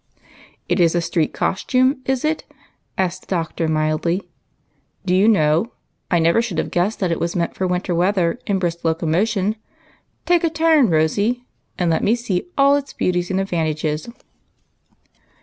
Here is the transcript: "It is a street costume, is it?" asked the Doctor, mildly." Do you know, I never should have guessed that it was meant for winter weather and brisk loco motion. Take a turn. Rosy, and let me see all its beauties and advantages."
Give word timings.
"It 0.67 0.79
is 0.79 0.95
a 0.95 0.99
street 0.99 1.31
costume, 1.31 2.01
is 2.05 2.25
it?" 2.25 2.43
asked 2.97 3.21
the 3.21 3.27
Doctor, 3.27 3.67
mildly." 3.67 4.23
Do 5.05 5.15
you 5.15 5.27
know, 5.27 5.73
I 6.09 6.17
never 6.17 6.41
should 6.41 6.57
have 6.57 6.71
guessed 6.71 6.99
that 7.01 7.11
it 7.11 7.19
was 7.19 7.35
meant 7.35 7.53
for 7.53 7.67
winter 7.67 7.93
weather 7.93 8.39
and 8.47 8.59
brisk 8.59 8.83
loco 8.83 9.05
motion. 9.05 9.57
Take 10.25 10.43
a 10.43 10.49
turn. 10.49 10.89
Rosy, 10.89 11.45
and 11.77 11.91
let 11.91 12.03
me 12.03 12.15
see 12.15 12.49
all 12.57 12.75
its 12.75 12.93
beauties 12.93 13.29
and 13.29 13.39
advantages." 13.39 14.09